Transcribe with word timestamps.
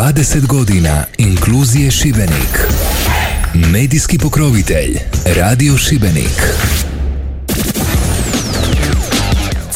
20 0.00 0.46
godina 0.46 1.04
inkluzije 1.18 1.90
Šibenik. 1.90 2.68
Medijski 3.54 4.18
pokrovitelj 4.18 4.98
Radio 5.36 5.76
Šibenik. 5.78 6.42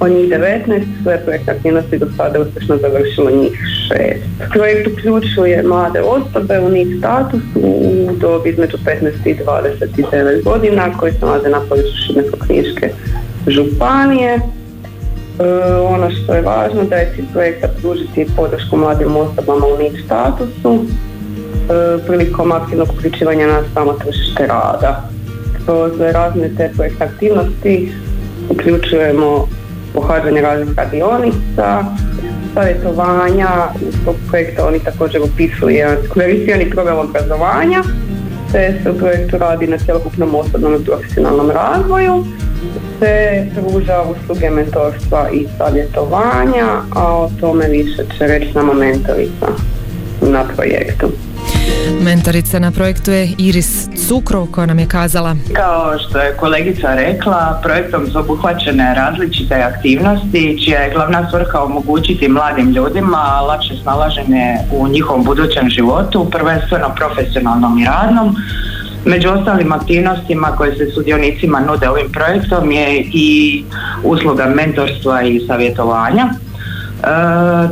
od 0.00 0.12
njih 0.12 0.28
19 0.28 0.82
sve 1.02 1.20
projektne 1.24 1.52
aktivnosti 1.52 1.98
do 1.98 2.06
sada 2.16 2.40
uspješno 2.40 2.76
završilo 2.76 3.30
njih 3.30 3.52
6. 3.92 4.14
Projekt 4.52 4.88
uključuje 4.88 5.62
mlade 5.62 6.00
osobe 6.00 6.60
u 6.60 6.68
NIT 6.68 6.98
statusu 6.98 7.44
u 7.54 8.08
dobi 8.20 8.50
između 8.50 8.76
15 8.76 9.10
i 9.24 9.34
29 9.34 10.44
godina 10.44 10.98
koji 10.98 11.12
se 11.12 11.18
nalaze 11.20 11.48
na 11.48 11.60
području 11.60 11.92
Šibensko-Knjiške 12.06 12.88
županije. 13.46 14.40
E, 15.40 15.74
ono 15.74 16.10
što 16.10 16.34
je 16.34 16.42
važno 16.42 16.84
da 16.84 16.96
je 16.96 17.12
cilj 17.16 17.26
projekta 17.32 17.68
pružiti 17.80 18.26
podršku 18.36 18.76
mladim 18.76 19.16
osobama 19.16 19.66
u 19.66 19.78
NIT 19.78 20.04
statusu 20.04 20.84
E, 21.70 21.98
prilikom 22.06 22.52
aktivnog 22.52 22.88
uključivanja 22.98 23.46
na 23.46 23.62
samo 23.74 23.92
tržište 23.92 24.46
rada. 24.46 25.08
Kroz 25.64 25.92
razne 26.00 26.50
te 26.56 26.70
projekte 26.76 27.04
aktivnosti 27.04 27.92
uključujemo 28.48 29.48
pohađanje 29.94 30.40
raznih 30.40 30.76
radionica, 30.76 31.84
savjetovanja, 32.54 33.48
u 33.74 34.04
tog 34.04 34.14
projekta 34.28 34.66
oni 34.66 34.78
također 34.78 35.20
upisuju 35.22 35.76
jedan 35.76 35.96
kvalificirani 36.12 36.70
program 36.70 36.98
obrazovanja, 36.98 37.82
te 38.52 38.74
se 38.82 38.90
u 38.90 38.98
projektu 38.98 39.38
radi 39.38 39.66
na 39.66 39.78
cjelokupnom 39.78 40.34
osobnom 40.34 40.74
i 40.74 40.84
profesionalnom 40.84 41.50
razvoju, 41.50 42.24
te 43.00 43.46
pruža 43.54 44.02
usluge 44.02 44.50
mentorstva 44.50 45.28
i 45.32 45.46
savjetovanja, 45.58 46.66
a 46.94 47.16
o 47.16 47.30
tome 47.40 47.68
više 47.68 48.02
će 48.18 48.26
reći 48.26 48.54
nama 48.54 48.72
mentorica 48.72 49.46
na 50.22 50.44
projektu. 50.56 51.06
Mentorica 52.00 52.58
na 52.58 52.70
projektu 52.70 53.10
je 53.10 53.30
Iris 53.38 53.88
Cukrov 54.08 54.46
koja 54.46 54.66
nam 54.66 54.78
je 54.78 54.86
kazala 54.86 55.36
Kao 55.52 55.98
što 55.98 56.18
je 56.18 56.36
kolegica 56.36 56.94
rekla, 56.94 57.60
projektom 57.62 58.06
su 58.10 58.18
obuhvaćene 58.18 58.94
različite 58.94 59.54
aktivnosti 59.54 60.64
čija 60.64 60.80
je 60.80 60.92
glavna 60.94 61.30
svrha 61.30 61.62
omogućiti 61.62 62.28
mladim 62.28 62.70
ljudima 62.70 63.40
lakše 63.40 63.74
snalaženje 63.82 64.56
u 64.72 64.88
njihovom 64.88 65.24
budućem 65.24 65.68
životu, 65.70 66.30
prvenstveno 66.30 66.94
profesionalnom 66.96 67.78
i 67.78 67.84
radnom. 67.84 68.36
Među 69.04 69.28
ostalim 69.28 69.72
aktivnostima 69.72 70.48
koje 70.56 70.76
se 70.76 70.90
sudionicima 70.90 71.60
nude 71.60 71.88
ovim 71.88 72.12
projektom 72.12 72.70
je 72.70 73.00
i 73.12 73.64
usluga 74.04 74.46
mentorstva 74.46 75.22
i 75.22 75.40
savjetovanja. 75.46 76.26
E, 76.28 76.36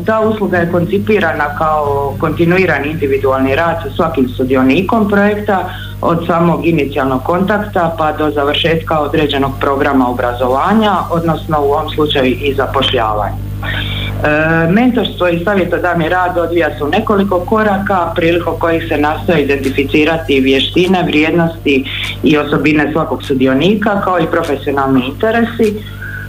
ta 0.06 0.20
usluga 0.20 0.56
je 0.56 0.72
koncipirana 0.72 1.56
kao 1.58 2.14
kontinuirani 2.20 2.88
individualni 2.88 3.54
rad 3.54 3.76
sa 3.82 3.90
svakim 3.96 4.28
sudionikom 4.28 5.08
projekta 5.08 5.68
od 6.00 6.26
samog 6.26 6.66
inicijalnog 6.66 7.22
kontakta 7.22 7.94
pa 7.98 8.12
do 8.12 8.30
završetka 8.30 8.98
određenog 8.98 9.52
programa 9.60 10.10
obrazovanja, 10.10 10.92
odnosno 11.10 11.60
u 11.60 11.72
ovom 11.72 11.90
slučaju 11.90 12.36
i 12.40 12.54
zapošljavanja. 12.54 13.36
E, 14.24 14.70
mentorstvo 14.70 15.28
i 15.28 15.44
savjetodavni 15.44 16.08
rad 16.08 16.38
odvija 16.38 16.78
se 16.78 16.84
u 16.84 16.88
nekoliko 16.88 17.40
koraka 17.40 18.12
prilikom 18.14 18.54
kojih 18.58 18.84
se 18.88 18.96
nastoje 18.98 19.42
identificirati 19.42 20.40
vještine, 20.40 21.02
vrijednosti 21.02 21.84
i 22.22 22.38
osobine 22.38 22.92
svakog 22.92 23.22
sudionika 23.22 24.00
kao 24.00 24.18
i 24.18 24.30
profesionalni 24.30 25.06
interesi 25.08 25.74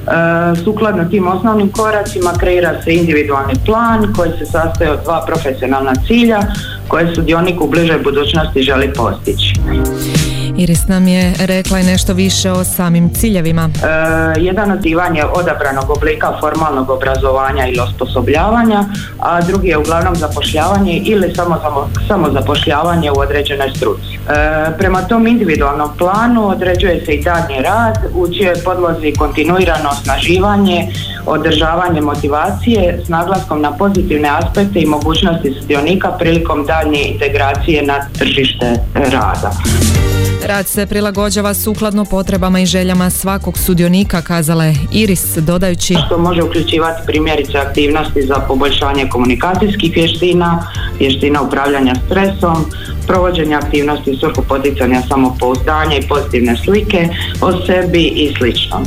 E, 0.10 0.56
sukladno 0.64 1.06
tim 1.06 1.28
osnovnim 1.28 1.72
koracima 1.72 2.34
kreira 2.40 2.82
se 2.84 2.94
individualni 2.94 3.54
plan 3.66 4.14
koji 4.18 4.32
se 4.40 4.46
sastoji 4.46 4.90
od 4.90 5.00
dva 5.04 5.24
profesionalna 5.28 5.94
cilja 6.08 6.40
koje 6.88 7.16
sudionik 7.16 7.62
u 7.62 7.68
bližoj 7.68 8.00
budućnosti 8.00 8.62
želi 8.62 8.94
postići. 8.94 9.54
Iris 10.60 10.88
nam 10.88 11.08
je 11.08 11.34
rekla 11.40 11.80
i 11.80 11.84
nešto 11.84 12.14
više 12.14 12.52
o 12.52 12.64
samim 12.64 13.10
ciljevima. 13.14 13.70
E, 13.70 14.42
jedan 14.42 14.72
od 14.72 14.86
je 14.86 15.26
odabranog 15.26 15.90
oblika 15.90 16.38
formalnog 16.40 16.90
obrazovanja 16.90 17.68
ili 17.68 17.80
osposobljavanja, 17.80 18.84
a 19.20 19.42
drugi 19.42 19.68
je 19.68 19.78
uglavnom 19.78 20.16
zapošljavanje 20.16 21.02
ili 21.06 21.34
samo, 21.36 21.60
samo, 22.08 22.32
zapošljavanje 22.32 23.12
u 23.12 23.20
određenoj 23.20 23.70
struci. 23.76 24.14
E, 24.16 24.20
prema 24.78 25.02
tom 25.02 25.28
individualnom 25.28 25.90
planu 25.98 26.48
određuje 26.48 27.06
se 27.06 27.12
i 27.12 27.24
daljnji 27.24 27.62
rad 27.64 27.98
u 28.14 28.28
čijoj 28.34 28.56
podlozi 28.66 29.14
kontinuirano 29.18 29.90
osnaživanje, 29.90 30.88
održavanje 31.30 32.02
motivacije 32.02 33.02
s 33.06 33.10
naglaskom 33.10 33.62
na 33.62 33.72
pozitivne 33.72 34.30
aspekte 34.30 34.80
i 34.80 34.86
mogućnosti 34.86 35.56
sudionika 35.62 36.12
prilikom 36.12 36.66
daljnje 36.66 37.04
integracije 37.04 37.84
na 37.84 38.08
tržište 38.20 38.66
rada. 38.96 39.52
Rad 40.46 40.68
se 40.68 40.86
prilagođava 40.86 41.54
sukladno 41.54 42.06
potrebama 42.06 42.60
i 42.60 42.66
željama 42.66 43.10
svakog 43.10 43.58
sudionika, 43.58 44.22
kazala 44.22 44.66
je 44.66 44.76
Iris, 44.92 45.38
dodajući 45.38 45.96
što 46.06 46.18
može 46.18 46.44
uključivati 46.44 47.02
primjerice 47.06 47.58
aktivnosti 47.58 48.22
za 48.22 48.36
poboljšanje 48.48 49.10
komunikacijskih 49.10 49.92
vještina, 49.96 50.72
vještina 51.00 51.42
upravljanja 51.42 51.96
stresom, 52.06 52.66
provođenje 53.08 53.56
aktivnosti 53.56 54.12
u 54.12 54.18
svrhu 54.18 54.44
poticanja 54.48 55.02
samopouzdanja 55.10 55.98
i 55.98 56.08
pozitivne 56.08 56.58
slike 56.66 57.10
o 57.42 57.66
sebi 57.66 58.04
i 58.04 58.34
slično. 58.38 58.82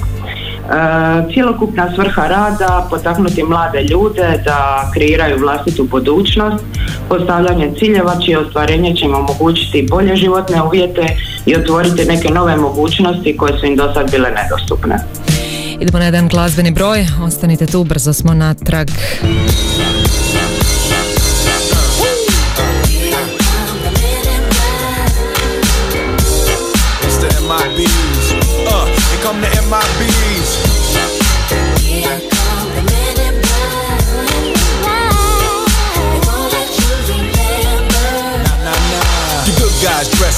E, 0.73 1.33
cjelokupna 1.33 1.93
svrha 1.95 2.27
rada 2.27 2.87
potaknuti 2.91 3.43
mlade 3.43 3.83
ljude 3.83 4.43
da 4.45 4.91
kreiraju 4.95 5.39
vlastitu 5.39 5.85
budućnost, 5.91 6.65
postavljanje 7.09 7.73
ciljeva 7.79 8.21
čije 8.25 8.39
ostvarenje 8.39 8.97
će 8.97 9.05
im 9.05 9.15
omogućiti 9.15 9.87
bolje 9.91 10.17
životne 10.17 10.63
uvjete 10.63 11.17
i 11.47 11.57
otvoriti 11.57 12.05
neke 12.05 12.29
nove 12.29 12.57
mogućnosti 12.57 13.37
koje 13.37 13.59
su 13.59 13.67
im 13.67 13.77
do 13.77 13.93
sad 13.95 14.11
bile 14.11 14.31
nedostupne. 14.31 14.99
Idemo 15.81 15.99
na 15.99 16.05
jedan 16.05 16.29
glazbeni 16.29 16.71
broj, 16.71 17.07
ostanite 17.27 17.67
tu, 17.67 17.85
brzo 17.85 18.13
smo 18.13 18.35
natrag. 18.35 18.89
guys 19.23 19.92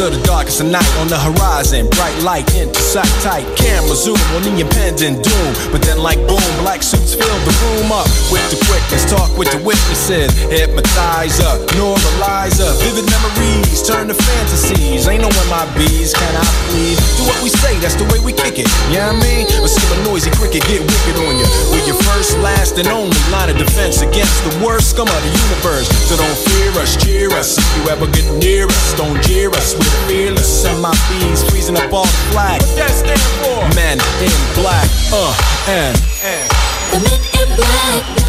Of 0.00 0.12
the 0.12 0.20
darkest 0.28 0.60
of 0.60 0.68
night 0.68 0.88
on 1.00 1.08
the 1.08 1.16
horizon. 1.16 1.88
Bright 1.96 2.16
light 2.20 2.44
into 2.52 2.80
sight 2.80 3.08
tight. 3.24 3.46
Camera 3.56 3.96
zoom 3.96 4.20
on 4.36 4.42
the 4.44 4.52
impending 4.60 5.22
doom. 5.22 5.50
But 5.72 5.80
then, 5.82 5.98
like 5.98 6.20
boom, 6.28 6.42
black 6.60 6.82
suits 6.82 7.14
fill 7.14 7.38
the 7.48 7.54
room 7.64 7.88
up 7.92 8.04
with 8.28 8.44
the 8.52 8.58
quickness. 8.68 9.08
Talk 9.08 9.32
with 9.38 9.48
the 9.52 9.60
witnesses. 9.64 10.32
hypnotize 10.52 11.40
up, 11.40 11.64
normalize 11.80 12.60
up. 12.60 12.76
Vivid 12.84 13.08
memories 13.08 13.80
turn 13.86 14.08
to 14.08 14.14
fantasies. 14.14 15.08
Ain't 15.08 15.22
no 15.22 15.30
my 15.48 15.64
bees, 15.78 16.12
can 16.12 16.34
I 16.34 16.46
please? 16.68 16.98
Do 17.16 17.22
what 17.24 17.38
we 17.42 17.50
say, 17.50 17.78
that's 17.78 17.94
the 17.94 18.06
way 18.10 18.18
we 18.18 18.32
kick 18.32 18.58
it. 18.58 18.66
Yeah, 18.90 19.14
you 19.14 19.18
know 19.18 19.22
I 19.22 19.24
mean? 19.24 19.44
Or 19.62 19.68
see 19.70 19.84
a 19.94 19.98
noisy 20.02 20.30
cricket 20.34 20.62
get 20.66 20.82
wicked 20.82 21.16
on 21.22 21.38
you. 21.38 21.46
We're 21.70 21.86
your 21.86 21.98
first, 22.02 22.38
last, 22.42 22.78
and 22.78 22.88
only 22.88 23.16
line 23.30 23.50
of 23.50 23.58
defense 23.58 24.02
against 24.02 24.42
the 24.44 24.52
worst 24.64 24.90
scum 24.90 25.08
of 25.08 25.20
the 25.22 25.32
universe. 25.32 25.86
So 26.10 26.18
don't 26.18 26.38
fear 26.50 26.70
us, 26.82 26.98
cheer 26.98 27.30
us. 27.38 27.58
If 27.58 27.68
you 27.78 27.82
ever 27.90 28.06
get 28.10 28.26
near 28.42 28.66
us, 28.66 28.94
don't 28.98 29.18
jeer 29.22 29.50
us. 29.54 29.78
We're 29.78 29.85
fearless. 30.08 30.62
Send 30.62 30.80
my 30.80 30.94
bees 31.08 31.42
freezing 31.50 31.76
up 31.76 31.92
all 31.92 32.04
the 32.04 32.22
flag. 32.32 32.62
What 32.62 32.76
that 32.76 32.90
stand 32.90 33.20
for? 33.42 33.62
Men 33.74 33.98
in 34.22 34.36
black, 34.54 34.88
uh, 35.12 35.32
and, 35.68 35.96
and. 36.22 36.48
The 36.92 36.98
men 37.04 37.20
in 37.40 37.48
black. 37.56 38.26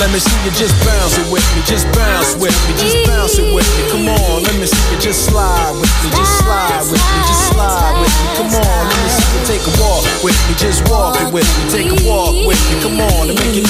Let 0.00 0.10
me 0.12 0.18
see 0.18 0.44
you 0.44 0.50
just 0.52 0.74
bounce 0.86 1.18
it 1.18 1.30
with 1.30 1.44
me, 1.54 1.62
just 1.66 1.86
bounce 1.92 2.34
with 2.36 2.56
me, 2.66 2.74
just 2.80 3.06
bounce 3.06 3.38
it 3.38 3.54
with 3.54 3.68
me. 3.76 3.90
Come 3.90 4.08
on, 4.08 4.42
let 4.42 4.56
me 4.58 4.66
see 4.66 4.94
you 4.94 4.98
just 4.98 5.26
slide 5.28 5.59
just 10.58 10.82
walk 10.90 11.14
it 11.20 11.32
with 11.32 11.46
me, 11.46 11.62
take 11.70 11.86
a 11.86 11.98
walk 12.02 12.34
with 12.46 12.58
me. 12.58 12.82
Come 12.82 12.98
on, 12.98 13.30
and 13.30 13.38
make 13.38 13.54
your 13.54 13.69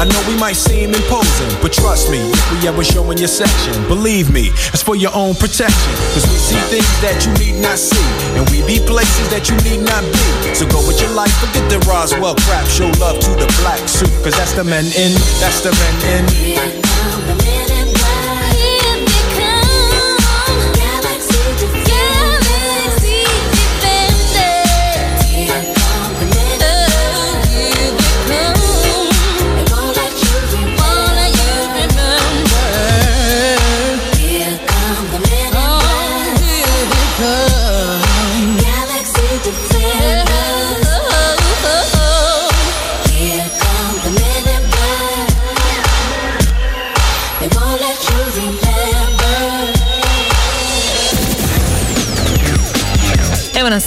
I 0.00 0.04
know 0.04 0.24
we 0.26 0.34
might 0.40 0.56
seem 0.56 0.94
imposing, 0.94 1.52
but 1.60 1.74
trust 1.74 2.10
me, 2.10 2.24
we 2.56 2.66
ever 2.66 2.82
show 2.82 3.10
in 3.10 3.18
your 3.18 3.28
section, 3.28 3.76
believe 3.86 4.32
me, 4.32 4.48
it's 4.72 4.82
for 4.82 4.96
your 4.96 5.14
own 5.14 5.34
protection. 5.34 5.92
Cause 6.16 6.24
we 6.24 6.40
see 6.40 6.56
things 6.72 6.88
that 7.04 7.20
you 7.28 7.32
need 7.36 7.60
not 7.60 7.76
see, 7.76 8.00
and 8.32 8.48
we 8.48 8.64
be 8.64 8.80
places 8.80 9.28
that 9.28 9.52
you 9.52 9.56
need 9.60 9.84
not 9.84 10.00
be. 10.08 10.54
So 10.56 10.64
go 10.72 10.80
with 10.88 11.02
your 11.02 11.12
life, 11.12 11.36
forget 11.36 11.68
the 11.68 11.84
Roswell 11.84 12.34
crap, 12.48 12.64
show 12.64 12.88
love 12.96 13.20
to 13.20 13.30
the 13.36 13.48
black 13.60 13.86
suit, 13.90 14.08
cause 14.24 14.32
that's 14.32 14.56
the 14.56 14.64
men 14.64 14.88
in, 14.96 15.12
that's 15.36 15.60
the 15.60 15.68
men 15.68 16.24
in. 16.24 17.59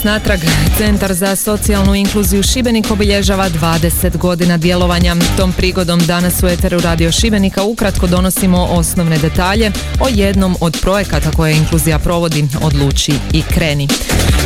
Natrag. 0.04 0.40
Centar 0.78 1.14
za 1.14 1.36
socijalnu 1.36 1.94
inkluziju 1.94 2.42
Šibenik 2.42 2.90
obilježava 2.90 3.50
20 3.50 4.16
godina 4.16 4.56
djelovanja. 4.56 5.16
Tom 5.36 5.52
prigodom 5.52 6.00
danas 6.00 6.42
u 6.42 6.46
Eteru 6.46 6.80
Radio 6.80 7.12
Šibenika 7.12 7.62
ukratko 7.62 8.06
donosimo 8.06 8.64
osnovne 8.70 9.18
detalje 9.18 9.72
o 10.00 10.08
jednom 10.10 10.56
od 10.60 10.78
projekata 10.82 11.30
koje 11.30 11.56
inkluzija 11.56 11.98
provodi 11.98 12.48
Odluči 12.62 13.12
i 13.32 13.42
kreni. 13.42 13.88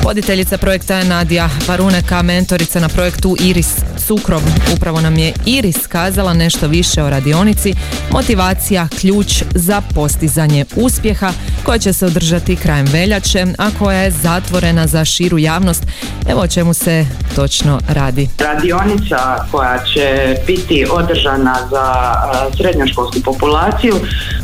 Voditeljica 0.04 0.58
projekta 0.58 0.96
je 0.96 1.04
Nadija 1.04 1.50
Varuneka, 1.68 2.22
mentorica 2.22 2.80
na 2.80 2.88
projektu 2.88 3.36
Iris 3.40 3.70
Cukrov. 4.08 4.40
Upravo 4.76 5.00
nam 5.00 5.18
je 5.18 5.32
Iris 5.46 5.86
kazala 5.86 6.34
nešto 6.34 6.66
više 6.66 7.02
o 7.02 7.10
radionici, 7.10 7.74
motivacija, 8.10 8.88
ključ 9.00 9.42
za 9.54 9.82
postizanje 9.94 10.64
uspjeha 10.76 11.32
koja 11.64 11.78
će 11.78 11.92
se 11.92 12.06
održati 12.06 12.56
krajem 12.56 12.86
veljače, 12.92 13.46
a 13.58 13.70
koja 13.78 14.00
je 14.00 14.10
zatvorena 14.10 14.86
za 14.86 15.04
širu 15.04 15.38
javnost. 15.38 15.86
Evo 16.28 16.40
o 16.40 16.46
čemu 16.48 16.74
se 16.74 17.06
točno 17.36 17.80
radi. 17.88 18.28
Radionica 18.38 19.46
koja 19.50 19.78
će 19.94 20.36
biti 20.46 20.86
održana 20.90 21.56
za 21.70 22.14
srednjoškolsku 22.56 23.20
populaciju 23.24 23.94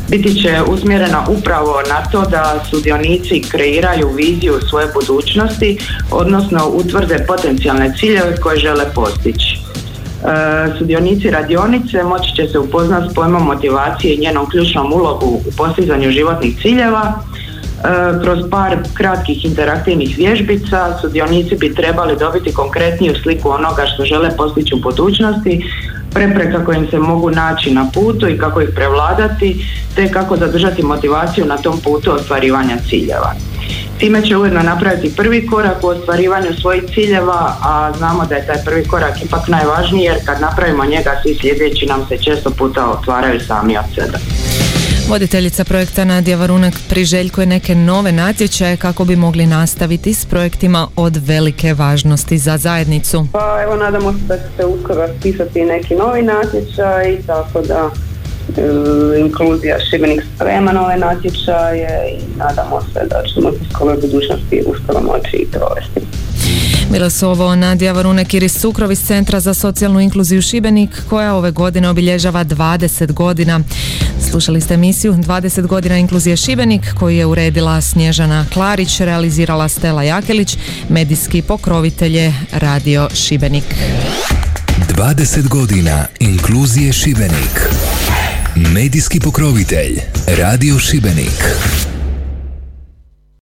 biti 0.09 0.41
će 0.41 0.61
usmjerena 0.67 1.25
upravo 1.27 1.81
na 1.89 2.09
to 2.11 2.21
da 2.21 2.63
sudionici 2.69 3.43
kreiraju 3.51 4.09
viziju 4.15 4.59
svoje 4.69 4.87
budućnosti, 4.93 5.77
odnosno 6.11 6.67
utvrde 6.67 7.25
potencijalne 7.27 7.93
ciljeve 7.99 8.35
koje 8.35 8.59
žele 8.59 8.85
postići. 8.95 9.54
E, 10.25 10.77
sudionici 10.77 11.29
radionice 11.29 12.03
moći 12.03 12.35
će 12.35 12.47
se 12.47 12.59
upoznati 12.59 13.11
s 13.11 13.13
pojmom 13.13 13.43
motivacije 13.43 14.13
i 14.13 14.19
njenom 14.19 14.49
ključnom 14.49 14.93
ulogu 14.93 15.25
u 15.25 15.51
postizanju 15.57 16.11
životnih 16.11 16.57
ciljeva. 16.61 17.13
E, 17.13 18.23
kroz 18.23 18.39
par 18.51 18.77
kratkih 18.93 19.45
interaktivnih 19.45 20.17
vježbica 20.17 20.97
sudionici 21.01 21.55
bi 21.55 21.75
trebali 21.75 22.17
dobiti 22.19 22.53
konkretniju 22.53 23.13
sliku 23.23 23.49
onoga 23.49 23.85
što 23.85 24.05
žele 24.05 24.29
postići 24.37 24.75
u 24.75 24.79
budućnosti, 24.79 25.65
prepreka 26.13 26.65
kojim 26.65 26.87
se 26.89 26.99
mogu 26.99 27.31
naći 27.31 27.71
na 27.71 27.89
putu 27.93 28.27
i 28.27 28.37
kako 28.37 28.61
ih 28.61 28.69
prevladati, 28.75 29.65
te 29.95 30.11
kako 30.11 30.37
zadržati 30.37 30.83
motivaciju 30.83 31.45
na 31.45 31.57
tom 31.57 31.79
putu 31.83 32.11
ostvarivanja 32.11 32.77
ciljeva. 32.89 33.33
Time 33.99 34.21
će 34.27 34.37
ujedno 34.37 34.63
napraviti 34.63 35.15
prvi 35.15 35.47
korak 35.47 35.83
u 35.83 35.87
ostvarivanju 35.87 36.53
svojih 36.61 36.83
ciljeva, 36.93 37.55
a 37.61 37.93
znamo 37.97 38.25
da 38.25 38.35
je 38.35 38.45
taj 38.45 38.63
prvi 38.65 38.83
korak 38.83 39.23
ipak 39.23 39.47
najvažniji 39.47 40.03
jer 40.03 40.17
kad 40.25 40.41
napravimo 40.41 40.85
njega 40.85 41.11
svi 41.23 41.37
sljedeći 41.41 41.85
nam 41.85 42.05
se 42.09 42.17
često 42.23 42.49
puta 42.49 42.89
otvaraju 42.91 43.39
sami 43.39 43.77
od 43.77 43.85
sebe. 43.95 44.17
Voditeljica 45.09 45.63
projekta 45.63 46.05
Nadija 46.05 46.37
Varunak 46.37 46.73
priželjkuje 46.89 47.47
neke 47.47 47.75
nove 47.75 48.11
natječaje 48.11 48.77
kako 48.77 49.05
bi 49.05 49.15
mogli 49.15 49.45
nastaviti 49.45 50.13
s 50.13 50.25
projektima 50.25 50.87
od 50.95 51.15
velike 51.15 51.73
važnosti 51.73 52.37
za 52.37 52.57
zajednicu. 52.57 53.27
Pa 53.31 53.59
evo 53.63 53.75
nadamo 53.75 54.13
se 54.13 54.19
da 54.27 54.37
će 54.37 54.43
se 54.57 54.65
uskoro 54.65 55.07
raspisati 55.07 55.61
neki 55.61 55.95
novi 55.95 56.21
natječaj 56.21 57.17
tako 57.27 57.61
da 57.61 57.89
inkluzija 59.19 59.77
Šibenik 59.89 60.23
sprema 60.35 60.71
nove 60.71 60.97
natječaje 60.97 62.17
i 62.17 62.37
nadamo 62.37 62.81
se 62.81 62.99
da 63.09 63.23
ćemo 63.33 63.51
se 63.51 63.59
skoro 63.73 63.95
budućnosti 64.01 64.63
uskoro 64.67 65.01
moći 65.01 65.37
i 65.37 65.47
provesti. 65.51 66.01
Bila 66.91 67.09
su 67.09 67.29
ovo 67.29 67.55
Nadija 67.55 67.93
Varunek 67.93 68.33
Iris 68.33 68.59
Sukrov 68.59 68.91
iz 68.91 69.05
Centra 69.05 69.39
za 69.39 69.53
socijalnu 69.53 69.99
inkluziju 69.99 70.41
Šibenik 70.41 70.89
koja 71.09 71.35
ove 71.35 71.51
godine 71.51 71.89
obilježava 71.89 72.45
20 72.45 73.11
godina. 73.11 73.59
Slušali 74.29 74.61
ste 74.61 74.73
emisiju 74.73 75.13
20 75.13 75.67
godina 75.67 75.97
inkluzije 75.97 76.37
Šibenik 76.37 76.81
koju 76.99 77.17
je 77.17 77.25
uredila 77.25 77.81
Snježana 77.81 78.45
Klarić, 78.53 78.99
realizirala 78.99 79.67
Stela 79.67 80.03
Jakelić, 80.03 80.57
medijski 80.89 81.41
pokrovitelje 81.41 82.33
Radio 82.51 83.09
Šibenik. 83.13 83.75
20 84.95 85.47
godina 85.47 86.05
inkluzije 86.19 86.93
Šibenik. 86.93 87.69
Medijski 88.55 89.19
pokrovitelj 89.19 89.99
Radio 90.27 90.79
Šibenik 90.79 91.43